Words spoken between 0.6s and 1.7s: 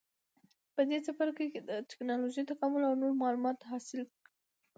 په دې څپرکي کې